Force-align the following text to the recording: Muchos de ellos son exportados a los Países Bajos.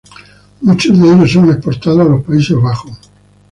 Muchos 0.61 0.99
de 0.99 1.13
ellos 1.13 1.31
son 1.31 1.51
exportados 1.51 2.01
a 2.07 2.09
los 2.09 2.23
Países 2.23 2.57
Bajos. 2.59 2.97